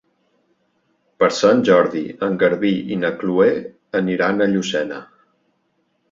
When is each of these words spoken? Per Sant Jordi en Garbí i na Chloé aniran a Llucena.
Per 1.23 1.27
Sant 1.39 1.59
Jordi 1.67 2.01
en 2.27 2.37
Garbí 2.43 2.71
i 2.95 2.97
na 3.01 3.11
Chloé 3.19 3.51
aniran 4.01 4.41
a 4.41 4.49
Llucena. 4.55 4.99